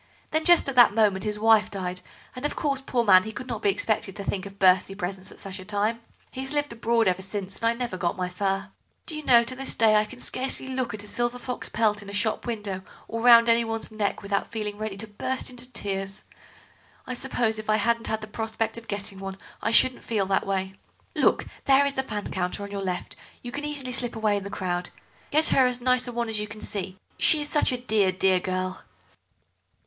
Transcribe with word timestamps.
Then 0.31 0.45
just 0.45 0.67
at 0.67 0.73
that 0.73 0.95
moment 0.95 1.25
his 1.25 1.37
wife 1.37 1.69
died, 1.69 2.01
and, 2.35 2.43
of 2.43 2.55
course, 2.55 2.81
poor 2.81 3.03
man, 3.03 3.21
he 3.21 3.31
could 3.31 3.45
not 3.45 3.61
be 3.61 3.69
expected 3.69 4.15
to 4.15 4.23
think 4.23 4.47
of 4.47 4.57
birthday 4.57 4.95
presents 4.95 5.31
at 5.31 5.39
such 5.39 5.59
a 5.59 5.63
time. 5.63 6.01
He 6.31 6.41
has 6.41 6.53
lived 6.53 6.73
abroad 6.73 7.07
ever 7.07 7.21
since, 7.21 7.57
and 7.57 7.65
I 7.67 7.73
never 7.73 7.97
got 7.97 8.17
my 8.17 8.27
fur. 8.27 8.69
Do 9.05 9.15
you 9.15 9.23
know, 9.23 9.43
to 9.43 9.55
this 9.55 9.75
day 9.75 9.97
I 9.97 10.05
can 10.05 10.19
scarcely 10.19 10.67
look 10.69 10.95
at 10.95 11.03
a 11.03 11.07
silver 11.07 11.37
fox 11.37 11.69
pelt 11.69 12.01
in 12.01 12.09
a 12.09 12.13
shop 12.13 12.47
window 12.47 12.81
or 13.07 13.21
round 13.21 13.47
anyone's 13.47 13.91
neck 13.91 14.23
without 14.23 14.51
feeling 14.51 14.79
ready 14.79 14.97
to 14.97 15.07
burst 15.07 15.51
into 15.51 15.71
tears. 15.71 16.23
I 17.05 17.13
suppose 17.13 17.59
if 17.59 17.69
I 17.69 17.75
hadn't 17.75 18.07
had 18.07 18.21
the 18.21 18.27
prospect 18.27 18.79
of 18.79 18.87
getting 18.87 19.19
one 19.19 19.37
I 19.61 19.69
shouldn't 19.69 20.03
feel 20.03 20.25
that 20.25 20.47
way. 20.47 20.73
Look, 21.15 21.45
there 21.65 21.85
is 21.85 21.93
the 21.93 22.01
fan 22.01 22.31
counter, 22.31 22.63
on 22.63 22.71
your 22.71 22.81
left; 22.81 23.15
you 23.43 23.51
can 23.51 23.65
easily 23.65 23.91
slip 23.91 24.15
away 24.15 24.35
in 24.35 24.43
the 24.43 24.49
crowd. 24.49 24.89
Get 25.29 25.49
her 25.49 25.67
as 25.67 25.79
nice 25.79 26.07
a 26.07 26.11
one 26.11 26.27
as 26.27 26.39
you 26.39 26.47
can 26.47 26.61
see—she 26.61 27.41
is 27.41 27.49
such 27.49 27.71
a 27.71 27.77
dear, 27.77 28.11
dear 28.11 28.39
girl." 28.39 28.81